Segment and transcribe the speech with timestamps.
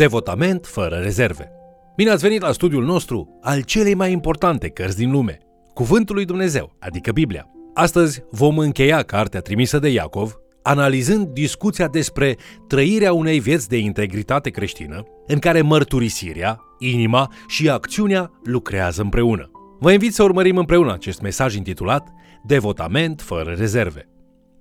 [0.00, 1.52] Devotament fără rezerve.
[1.96, 5.38] Bine ați venit la studiul nostru al celei mai importante cărți din lume,
[5.74, 7.46] Cuvântul lui Dumnezeu, adică Biblia.
[7.74, 12.36] Astăzi vom încheia cartea trimisă de Iacov, analizând discuția despre
[12.68, 19.50] trăirea unei vieți de integritate creștină, în care mărturisirea, inima și acțiunea lucrează împreună.
[19.80, 22.08] Vă invit să urmărim împreună acest mesaj intitulat
[22.46, 24.08] Devotament fără rezerve.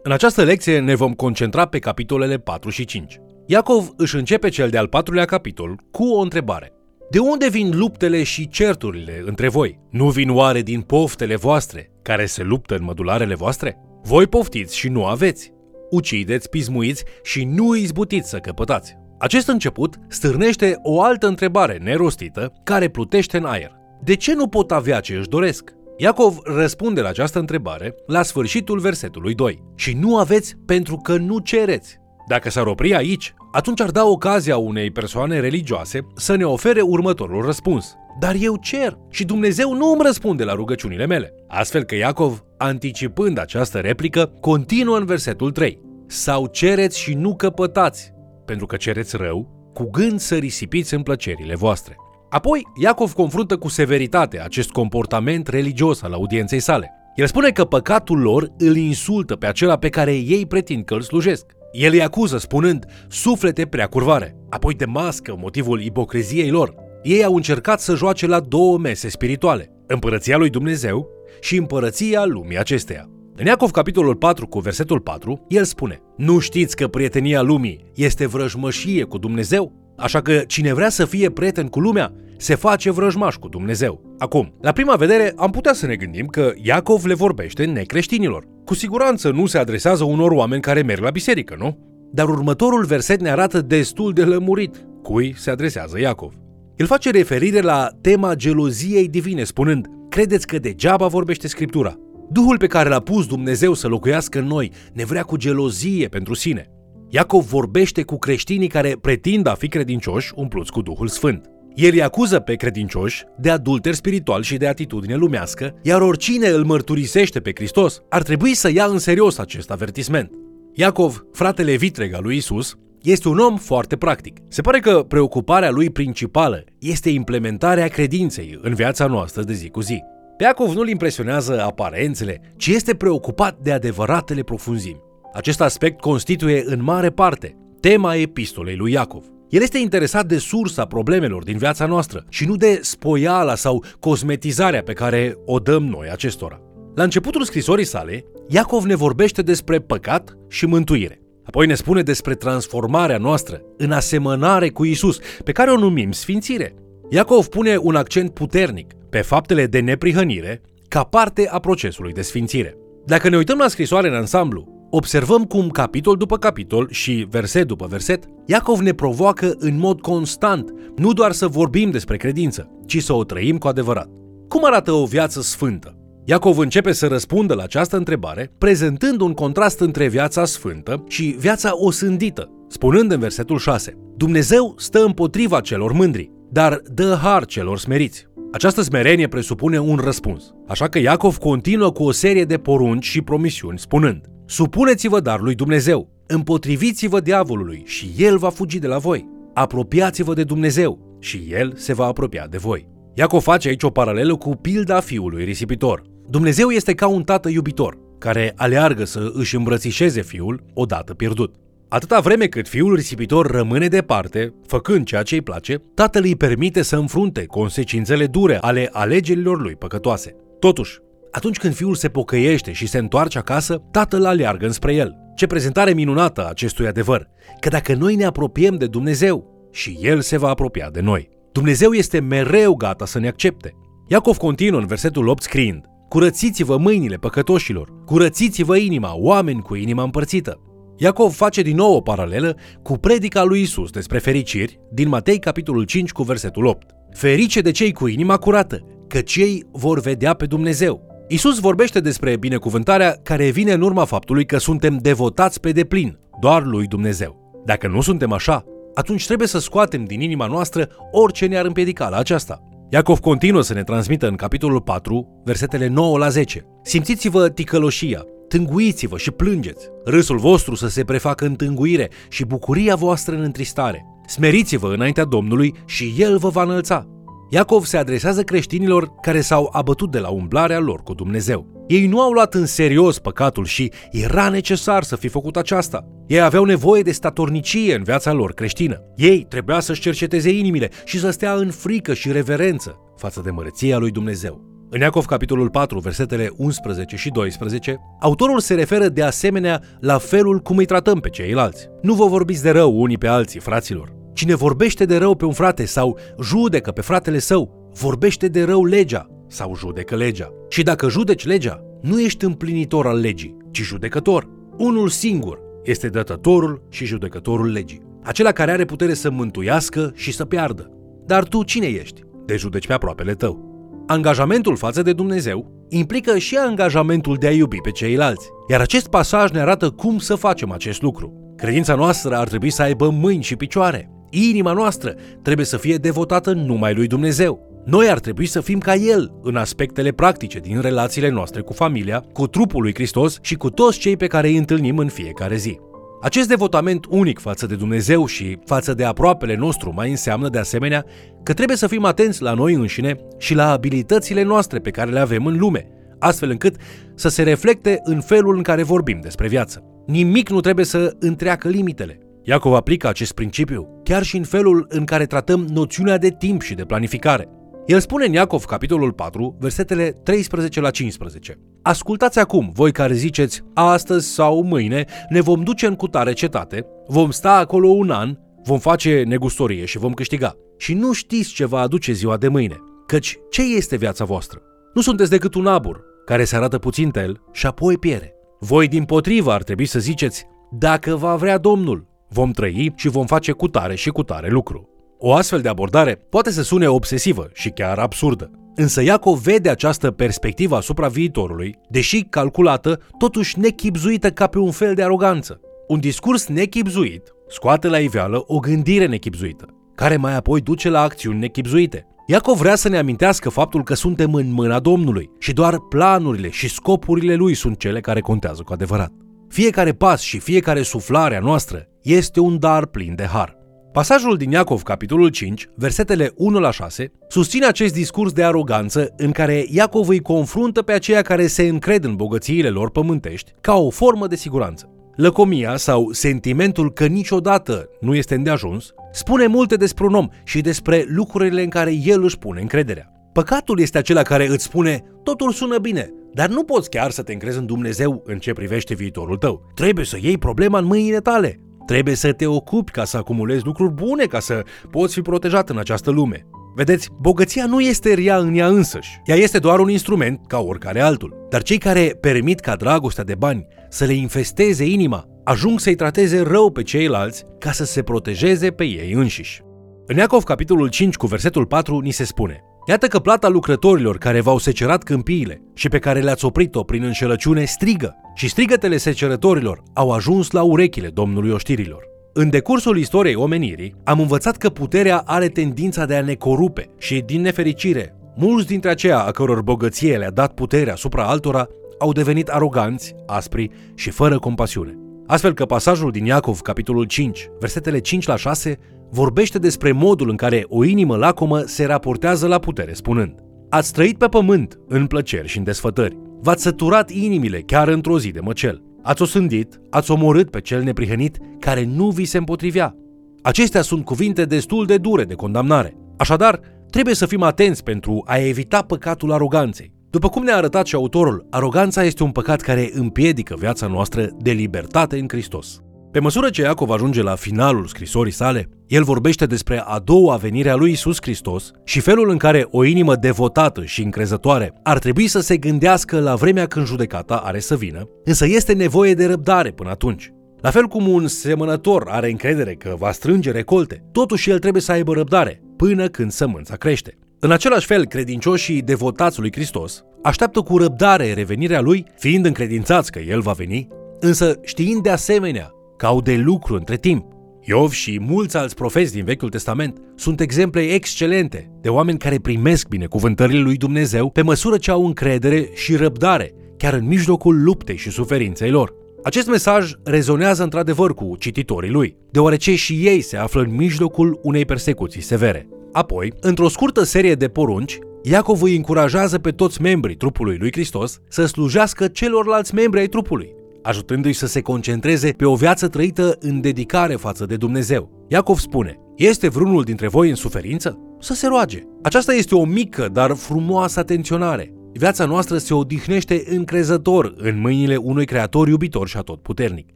[0.03, 3.19] În această lecție ne vom concentra pe capitolele 4 și 5.
[3.51, 6.73] Iacov își începe cel de-al patrulea capitol cu o întrebare.
[7.09, 9.79] De unde vin luptele și certurile între voi?
[9.89, 13.77] Nu vin oare din poftele voastre, care se luptă în mădularele voastre?
[14.01, 15.53] Voi poftiți și nu aveți.
[15.89, 18.97] Ucideți, pismuiți și nu izbutiți să căpătați.
[19.19, 23.71] Acest început stârnește o altă întrebare nerostită care plutește în aer.
[24.03, 25.73] De ce nu pot avea ce își doresc?
[25.97, 29.63] Iacov răspunde la această întrebare la sfârșitul versetului 2.
[29.75, 31.98] Și nu aveți pentru că nu cereți.
[32.29, 37.45] Dacă s-ar opri aici, atunci ar da ocazia unei persoane religioase să ne ofere următorul
[37.45, 37.95] răspuns.
[38.19, 41.33] Dar eu cer și Dumnezeu nu îmi răspunde la rugăciunile mele.
[41.47, 45.81] Astfel că Iacov, anticipând această replică, continuă în versetul 3.
[46.07, 48.13] Sau cereți și nu căpătați,
[48.45, 51.95] pentru că cereți rău, cu gând să risipiți în plăcerile voastre.
[52.29, 56.91] Apoi, Iacov confruntă cu severitate acest comportament religios al audienței sale.
[57.15, 61.01] El spune că păcatul lor îl insultă pe acela pe care ei pretind că îl
[61.01, 61.57] slujesc.
[61.71, 66.73] El îi acuză spunând suflete prea curvare, apoi demască motivul ipocriziei lor.
[67.03, 71.07] Ei au încercat să joace la două mese spirituale, împărăția lui Dumnezeu
[71.41, 73.09] și împărăția lumii acesteia.
[73.35, 78.27] În Iacov capitolul 4 cu versetul 4, el spune Nu știți că prietenia lumii este
[78.27, 79.93] vrăjmășie cu Dumnezeu?
[79.97, 84.15] Așa că cine vrea să fie prieten cu lumea, se face vrăjmaș cu Dumnezeu.
[84.17, 88.47] Acum, la prima vedere, am putea să ne gândim că Iacov le vorbește necreștinilor.
[88.69, 91.77] Cu siguranță nu se adresează unor oameni care merg la biserică, nu?
[92.11, 96.33] Dar următorul verset ne arată destul de lămurit cui se adresează Iacov.
[96.75, 101.95] El face referire la tema geloziei divine, spunând, credeți că degeaba vorbește Scriptura.
[102.31, 106.33] Duhul pe care l-a pus Dumnezeu să locuiască în noi ne vrea cu gelozie pentru
[106.33, 106.65] sine.
[107.07, 111.49] Iacov vorbește cu creștinii care pretind a fi credincioși umpluți cu Duhul Sfânt.
[111.79, 116.63] El îi acuză pe credincioși de adulter spiritual și de atitudine lumească, iar oricine îl
[116.63, 120.31] mărturisește pe Hristos ar trebui să ia în serios acest avertisment.
[120.73, 124.37] Iacov, fratele vitreg al lui Isus, este un om foarte practic.
[124.47, 129.81] Se pare că preocuparea lui principală este implementarea credinței în viața noastră de zi cu
[129.81, 130.03] zi.
[130.37, 135.01] Pe Iacov nu-l impresionează aparențele, ci este preocupat de adevăratele profunzimi.
[135.33, 139.23] Acest aspect constituie în mare parte tema epistolei lui Iacov.
[139.49, 144.83] El este interesat de sursa problemelor din viața noastră și nu de spoiala sau cosmetizarea
[144.83, 146.61] pe care o dăm noi acestora.
[146.95, 151.21] La începutul scrisorii sale, Iacov ne vorbește despre păcat și mântuire.
[151.43, 156.75] Apoi ne spune despre transformarea noastră în asemănare cu Isus, pe care o numim sfințire.
[157.09, 162.77] Iacov pune un accent puternic pe faptele de neprihănire ca parte a procesului de sfințire.
[163.05, 167.85] Dacă ne uităm la scrisoare în ansamblu, Observăm cum capitol după capitol și verset după
[167.89, 173.13] verset, Iacov ne provoacă în mod constant nu doar să vorbim despre credință, ci să
[173.13, 174.09] o trăim cu adevărat.
[174.47, 175.97] Cum arată o viață sfântă?
[176.25, 181.71] Iacov începe să răspundă la această întrebare, prezentând un contrast între viața sfântă și viața
[181.73, 188.27] osândită, spunând în versetul 6: Dumnezeu stă împotriva celor mândri, dar dă har celor smeriți.
[188.51, 193.21] Această smerenie presupune un răspuns, așa că Iacov continuă cu o serie de porunci și
[193.21, 199.29] promisiuni, spunând: Supuneți-vă dar lui Dumnezeu, împotriviți-vă diavolului și el va fugi de la voi.
[199.53, 202.87] Apropiați-vă de Dumnezeu și el se va apropia de voi.
[203.13, 206.03] Iacov face aici o paralelă cu pilda fiului risipitor.
[206.29, 211.55] Dumnezeu este ca un tată iubitor, care aleargă să își îmbrățișeze fiul odată pierdut.
[211.89, 216.81] Atâta vreme cât fiul risipitor rămâne departe, făcând ceea ce îi place, tatăl îi permite
[216.81, 220.35] să înfrunte consecințele dure ale alegerilor lui păcătoase.
[220.59, 220.99] Totuși,
[221.31, 225.15] atunci când fiul se pocăiește și se întoarce acasă, tatăl aleargă înspre el.
[225.35, 227.27] Ce prezentare minunată a acestui adevăr!
[227.59, 231.29] Că dacă noi ne apropiem de Dumnezeu, și El se va apropia de noi.
[231.51, 233.73] Dumnezeu este mereu gata să ne accepte.
[234.07, 240.59] Iacov continuă în versetul 8 scriind Curățiți-vă mâinile păcătoșilor, curățiți-vă inima, oameni cu inima împărțită.
[240.97, 245.83] Iacov face din nou o paralelă cu predica lui Isus despre fericiri din Matei capitolul
[245.83, 246.89] 5 cu versetul 8.
[247.11, 251.08] Ferice de cei cu inima curată, că cei vor vedea pe Dumnezeu.
[251.31, 256.63] Isus vorbește despre binecuvântarea care vine în urma faptului că suntem devotați pe deplin, doar
[256.63, 257.61] lui Dumnezeu.
[257.65, 262.17] Dacă nu suntem așa, atunci trebuie să scoatem din inima noastră orice ne-ar împiedica la
[262.17, 262.63] aceasta.
[262.89, 266.65] Iacov continuă să ne transmită în capitolul 4, versetele 9 la 10.
[266.83, 269.87] Simțiți-vă ticăloșia, tânguiți-vă și plângeți.
[270.05, 274.05] Râsul vostru să se prefacă în tânguire și bucuria voastră în întristare.
[274.27, 277.07] Smeriți-vă înaintea Domnului și El vă va înălța.
[277.51, 281.85] Iacov se adresează creștinilor care s-au abătut de la umblarea lor cu Dumnezeu.
[281.87, 286.05] Ei nu au luat în serios păcatul și era necesar să fi făcut aceasta.
[286.27, 289.01] Ei aveau nevoie de statornicie în viața lor creștină.
[289.15, 293.97] Ei trebuia să-și cerceteze inimile și să stea în frică și reverență față de măreția
[293.97, 294.67] lui Dumnezeu.
[294.89, 300.59] În Iacov, capitolul 4, versetele 11 și 12, autorul se referă de asemenea la felul
[300.59, 301.87] cum îi tratăm pe ceilalți.
[302.01, 304.18] Nu vă vorbiți de rău unii pe alții, fraților.
[304.39, 308.85] Cine vorbește de rău pe un frate sau judecă pe fratele său, vorbește de rău
[308.85, 310.53] legea sau judecă legea.
[310.69, 314.49] Și dacă judeci legea, nu ești împlinitor al legii, ci judecător.
[314.77, 318.01] Unul singur este dătătorul și judecătorul legii.
[318.23, 320.91] Acela care are putere să mântuiască și să piardă.
[321.25, 322.21] Dar tu cine ești?
[322.45, 323.59] De judeci pe aproapele tău.
[324.07, 328.47] Angajamentul față de Dumnezeu implică și angajamentul de a iubi pe ceilalți.
[328.69, 331.53] Iar acest pasaj ne arată cum să facem acest lucru.
[331.55, 334.09] Credința noastră ar trebui să aibă mâini și picioare.
[334.29, 337.67] Inima noastră trebuie să fie devotată numai lui Dumnezeu.
[337.85, 342.25] Noi ar trebui să fim ca El în aspectele practice din relațiile noastre cu familia,
[342.33, 345.79] cu trupul lui Hristos și cu toți cei pe care îi întâlnim în fiecare zi.
[346.21, 351.05] Acest devotament unic față de Dumnezeu și față de aproapele nostru mai înseamnă de asemenea
[351.43, 355.19] că trebuie să fim atenți la noi înșine și la abilitățile noastre pe care le
[355.19, 355.87] avem în lume,
[356.19, 356.75] astfel încât
[357.15, 359.83] să se reflecte în felul în care vorbim despre viață.
[360.07, 362.19] Nimic nu trebuie să întreacă limitele.
[362.49, 366.73] Iacov aplică acest principiu chiar și în felul în care tratăm noțiunea de timp și
[366.73, 367.49] de planificare.
[367.85, 371.59] El spune în Iacov, capitolul 4, versetele 13 la 15.
[371.81, 377.31] Ascultați acum, voi care ziceți, astăzi sau mâine ne vom duce în cutare cetate, vom
[377.31, 380.55] sta acolo un an, vom face negustorie și vom câștiga.
[380.77, 384.61] Și nu știți ce va aduce ziua de mâine, căci ce este viața voastră?
[384.93, 388.33] Nu sunteți decât un abur, care se arată puțin el și apoi piere.
[388.59, 393.25] Voi din potrivă ar trebui să ziceți, dacă va vrea Domnul, vom trăi și vom
[393.25, 394.89] face cutare și cutare lucru.
[395.17, 398.51] O astfel de abordare poate să sune obsesivă și chiar absurdă.
[398.75, 404.93] Însă Iacov vede această perspectivă asupra viitorului, deși calculată, totuși nechipzuită ca pe un fel
[404.93, 405.59] de aroganță.
[405.87, 409.65] Un discurs nechipzuit scoate la iveală o gândire nechipzuită,
[409.95, 412.07] care mai apoi duce la acțiuni nechipzuite.
[412.27, 416.69] Iacov vrea să ne amintească faptul că suntem în mâna Domnului și doar planurile și
[416.69, 419.11] scopurile lui sunt cele care contează cu adevărat.
[419.47, 423.57] Fiecare pas și fiecare suflare a noastră este un dar plin de har.
[423.91, 429.31] Pasajul din Iacov, capitolul 5, versetele 1 la 6, susține acest discurs de aroganță în
[429.31, 433.89] care Iacov îi confruntă pe aceia care se încred în bogățiile lor pământești ca o
[433.89, 434.89] formă de siguranță.
[435.15, 441.05] Lăcomia sau sentimentul că niciodată nu este îndeajuns spune multe despre un om și despre
[441.07, 443.11] lucrurile în care el își pune încrederea.
[443.33, 447.33] Păcatul este acela care îți spune totul sună bine, dar nu poți chiar să te
[447.33, 449.71] încrezi în Dumnezeu în ce privește viitorul tău.
[449.75, 451.59] Trebuie să iei problema în mâinile tale.
[451.89, 455.77] Trebuie să te ocupi ca să acumulezi lucruri bune, ca să poți fi protejat în
[455.77, 456.45] această lume.
[456.75, 459.21] Vedeți, bogăția nu este rea în ea însăși.
[459.25, 461.47] Ea este doar un instrument ca oricare altul.
[461.49, 466.41] Dar cei care permit ca dragostea de bani să le infesteze inima, ajung să-i trateze
[466.41, 469.61] rău pe ceilalți ca să se protejeze pe ei înșiși.
[470.05, 474.41] În Iacov, capitolul 5, cu versetul 4, ni se spune Iată că plata lucrătorilor care
[474.41, 480.11] v-au secerat câmpiile și pe care le-ați oprit-o prin înșelăciune strigă și strigătele secerătorilor au
[480.11, 482.03] ajuns la urechile Domnului oștirilor.
[482.33, 487.23] În decursul istoriei omenirii, am învățat că puterea are tendința de a ne corupe și,
[487.25, 491.67] din nefericire, mulți dintre aceia a căror bogăție le-a dat puterea asupra altora
[491.99, 494.97] au devenit aroganți, aspri și fără compasiune.
[495.27, 498.77] Astfel că pasajul din Iacov, capitolul 5, versetele 5 la 6,
[499.11, 503.35] vorbește despre modul în care o inimă lacomă se raportează la putere, spunând
[503.69, 506.17] Ați trăit pe pământ în plăceri și în desfătări.
[506.41, 508.83] V-ați săturat inimile chiar într-o zi de măcel.
[509.03, 512.95] Ați osândit, ați omorât pe cel neprihănit care nu vi se împotrivea.
[513.41, 515.97] Acestea sunt cuvinte destul de dure de condamnare.
[516.17, 519.93] Așadar, trebuie să fim atenți pentru a evita păcatul aroganței.
[520.09, 524.51] După cum ne-a arătat și autorul, aroganța este un păcat care împiedică viața noastră de
[524.51, 525.81] libertate în Hristos.
[526.11, 530.69] Pe măsură ce Iacov ajunge la finalul scrisorii sale, el vorbește despre a doua venire
[530.69, 535.27] a lui Isus Hristos și felul în care o inimă devotată și încrezătoare ar trebui
[535.27, 539.71] să se gândească la vremea când judecata are să vină, însă este nevoie de răbdare
[539.71, 540.33] până atunci.
[540.61, 544.91] La fel cum un semănător are încredere că va strânge recolte, totuși el trebuie să
[544.91, 547.17] aibă răbdare până când sămânța crește.
[547.39, 553.19] În același fel, credincioșii devotați lui Hristos așteaptă cu răbdare revenirea lui, fiind încredințați că
[553.19, 553.87] el va veni,
[554.19, 557.25] însă știind de asemenea că au de lucru între timp.
[557.61, 562.87] Iov și mulți alți profeți din Vechiul Testament sunt exemple excelente de oameni care primesc
[562.87, 568.09] binecuvântările lui Dumnezeu pe măsură ce au încredere și răbdare, chiar în mijlocul luptei și
[568.09, 568.93] suferinței lor.
[569.23, 574.65] Acest mesaj rezonează într-adevăr cu cititorii lui, deoarece și ei se află în mijlocul unei
[574.65, 575.67] persecuții severe.
[575.91, 581.19] Apoi, într-o scurtă serie de porunci, Iacov îi încurajează pe toți membrii trupului lui Hristos
[581.27, 586.61] să slujească celorlalți membri ai trupului, ajutându-i să se concentreze pe o viață trăită în
[586.61, 588.25] dedicare față de Dumnezeu.
[588.27, 590.99] Iacov spune, este vreunul dintre voi în suferință?
[591.19, 591.83] Să se roage.
[592.03, 594.73] Aceasta este o mică, dar frumoasă atenționare.
[594.93, 599.87] Viața noastră se odihnește încrezător în mâinile unui creator iubitor și atotputernic,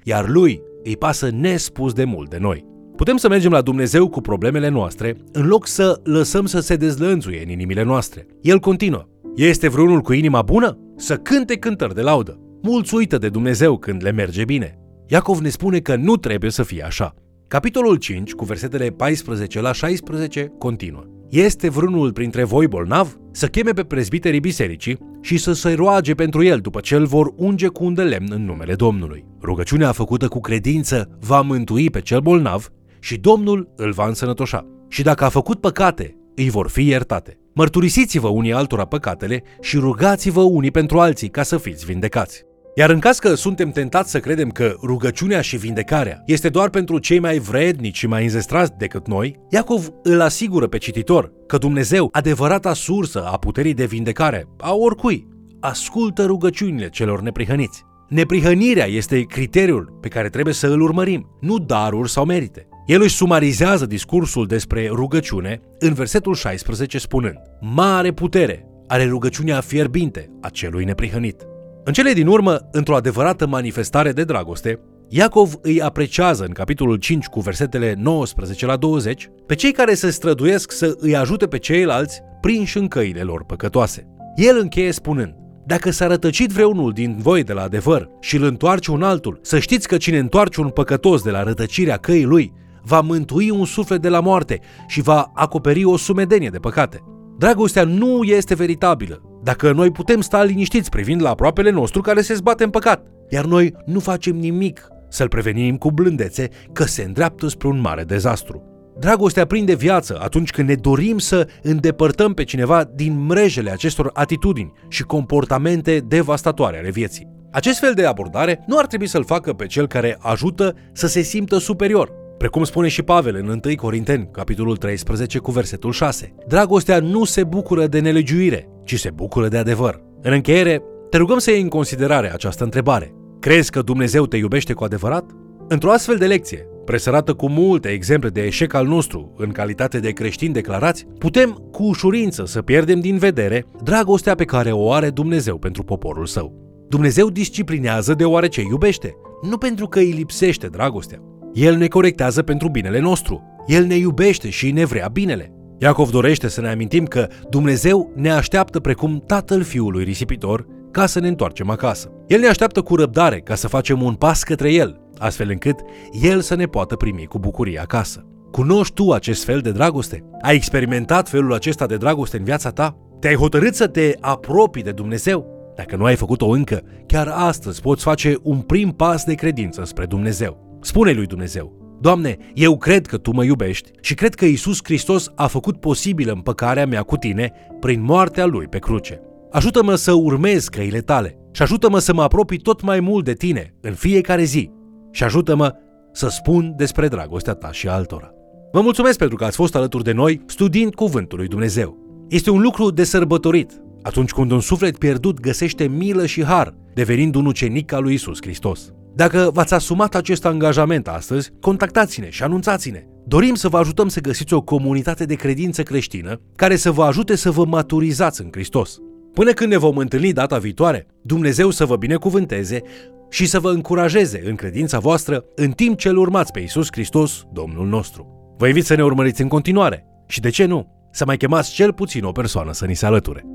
[0.04, 2.66] iar lui îi pasă nespus de mult de noi.
[2.96, 7.42] Putem să mergem la Dumnezeu cu problemele noastre, în loc să lăsăm să se dezlănțuie
[7.44, 8.28] în inimile noastre.
[8.42, 9.08] El continuă.
[9.36, 10.78] Este vreunul cu inima bună?
[10.96, 12.43] Să cânte cântări de laudă.
[12.66, 14.80] Mulți uită de Dumnezeu când le merge bine.
[15.08, 17.14] Iacov ne spune că nu trebuie să fie așa.
[17.48, 21.04] Capitolul 5, cu versetele 14 la 16, continuă.
[21.30, 23.18] Este vreunul printre voi bolnav?
[23.32, 27.34] Să cheme pe prezbiterii bisericii și să se roage pentru el după ce îl vor
[27.36, 29.26] unge cu un de lemn în numele Domnului.
[29.42, 34.68] Rugăciunea făcută cu credință va mântui pe cel bolnav și Domnul îl va însănătoșa.
[34.88, 37.38] Și dacă a făcut păcate, îi vor fi iertate.
[37.54, 42.44] Mărturisiți-vă unii altora păcatele și rugați-vă unii pentru alții ca să fiți vindecați.
[42.76, 46.98] Iar în caz că suntem tentați să credem că rugăciunea și vindecarea este doar pentru
[46.98, 52.10] cei mai vrednici și mai înzestrați decât noi, Iacov îl asigură pe cititor că Dumnezeu,
[52.12, 55.28] adevărata sursă a puterii de vindecare a oricui,
[55.60, 57.84] ascultă rugăciunile celor neprihăniți.
[58.10, 62.68] Neprihănirea este criteriul pe care trebuie să îl urmărim, nu daruri sau merite.
[62.86, 70.30] El își sumarizează discursul despre rugăciune în versetul 16 spunând Mare putere are rugăciunea fierbinte
[70.42, 71.48] a celui neprihănit.
[71.86, 77.26] În cele din urmă, într-o adevărată manifestare de dragoste, Iacov îi apreciază în capitolul 5
[77.26, 82.22] cu versetele 19 la 20 pe cei care se străduiesc să îi ajute pe ceilalți
[82.42, 84.08] prinși în căile lor păcătoase.
[84.36, 85.36] El încheie spunând,
[85.66, 89.60] dacă s-a rătăcit vreunul din voi de la adevăr și îl întoarce un altul, să
[89.60, 94.02] știți că cine întoarce un păcătos de la rătăcirea căii lui, va mântui un suflet
[94.02, 97.04] de la moarte și va acoperi o sumedenie de păcate.
[97.38, 102.34] Dragostea nu este veritabilă, dacă noi putem sta liniștiți privind la aproapele nostru care se
[102.34, 107.48] zbate în păcat, iar noi nu facem nimic să-l prevenim cu blândețe că se îndreaptă
[107.48, 108.68] spre un mare dezastru.
[109.00, 114.74] Dragostea prinde viață atunci când ne dorim să îndepărtăm pe cineva din mrejele acestor atitudini
[114.90, 117.32] și comportamente devastatoare ale vieții.
[117.52, 121.22] Acest fel de abordare nu ar trebui să-l facă pe cel care ajută să se
[121.22, 126.36] simtă superior, Precum spune și Pavel în 1 Corinteni, capitolul 13 cu versetul 6.
[126.48, 130.02] Dragostea nu se bucură de nelegiuire, ci se bucură de adevăr.
[130.22, 133.14] În încheiere, te rugăm să iei în considerare această întrebare.
[133.40, 135.32] Crezi că Dumnezeu te iubește cu adevărat?
[135.68, 140.12] Într-o astfel de lecție, presărată cu multe exemple de eșec al nostru în calitate de
[140.12, 145.58] creștini declarați, putem cu ușurință să pierdem din vedere dragostea pe care o are Dumnezeu
[145.58, 146.62] pentru poporul său.
[146.90, 151.20] Dumnezeu disciplinează deoarece iubește, nu pentru că îi lipsește dragostea.
[151.54, 153.44] El ne corectează pentru binele nostru.
[153.68, 155.54] El ne iubește și ne vrea binele.
[155.84, 161.20] Iacov dorește să ne amintim că Dumnezeu ne așteaptă precum tatăl fiului risipitor ca să
[161.20, 162.12] ne întoarcem acasă.
[162.28, 165.80] El ne așteaptă cu răbdare ca să facem un pas către El, astfel încât
[166.22, 168.26] El să ne poată primi cu bucurie acasă.
[168.52, 170.24] Cunoști tu acest fel de dragoste?
[170.42, 172.98] Ai experimentat felul acesta de dragoste în viața ta?
[173.20, 175.46] Te-ai hotărât să te apropii de Dumnezeu?
[175.76, 180.06] Dacă nu ai făcut-o încă, chiar astăzi poți face un prim pas de credință spre
[180.06, 180.78] Dumnezeu.
[180.82, 185.32] Spune lui Dumnezeu, Doamne, eu cred că Tu mă iubești și cred că Isus Hristos
[185.36, 189.22] a făcut posibilă împăcarea mea cu Tine prin moartea Lui pe cruce.
[189.52, 193.74] Ajută-mă să urmez căile Tale și ajută-mă să mă apropii tot mai mult de Tine
[193.82, 194.72] în fiecare zi
[195.12, 195.74] și ajută-mă
[196.12, 198.32] să spun despre dragostea Ta și altora.
[198.72, 201.98] Vă mulțumesc pentru că ați fost alături de noi studiind Cuvântul lui Dumnezeu.
[202.30, 207.36] Este un lucru de sărbătorit atunci când un suflet pierdut găsește milă și har, devenind
[207.36, 208.94] un ucenic al lui Isus Hristos.
[209.16, 213.04] Dacă v-ați asumat acest angajament astăzi, contactați-ne și anunțați-ne.
[213.26, 217.36] Dorim să vă ajutăm să găsiți o comunitate de credință creștină care să vă ajute
[217.36, 218.98] să vă maturizați în Hristos.
[219.34, 222.82] Până când ne vom întâlni data viitoare, Dumnezeu să vă binecuvânteze
[223.30, 227.44] și să vă încurajeze în credința voastră în timp ce îl urmați pe Isus Hristos,
[227.54, 228.28] Domnul nostru.
[228.58, 231.94] Vă invit să ne urmăriți în continuare și, de ce nu, să mai chemați cel
[231.94, 233.46] puțin o persoană să ni se alăture.